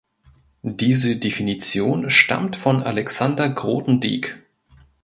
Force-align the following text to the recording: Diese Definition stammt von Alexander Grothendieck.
Diese 0.63 1.17
Definition 1.17 2.09
stammt 2.09 2.55
von 2.55 2.81
Alexander 2.81 3.47
Grothendieck. 3.49 4.41